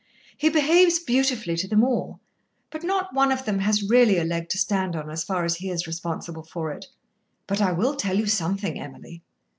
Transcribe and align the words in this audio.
"He 0.35 0.49
behaves 0.49 0.97
beautifully 0.97 1.55
to 1.57 1.67
them 1.67 1.83
all, 1.83 2.19
but 2.71 2.81
not 2.81 3.13
one 3.13 3.31
of 3.31 3.45
them 3.45 3.59
has 3.59 3.87
really 3.87 4.17
a 4.17 4.23
leg 4.23 4.49
to 4.49 4.57
stand 4.57 4.95
on 4.95 5.11
as 5.11 5.23
far 5.23 5.45
as 5.45 5.57
he 5.57 5.69
is 5.69 5.85
responsible 5.85 6.41
for 6.41 6.71
it. 6.71 6.87
But 7.45 7.61
I 7.61 7.71
will 7.71 7.93
tell 7.95 8.17
you 8.17 8.25
something, 8.25 8.79
Emily." 8.79 9.21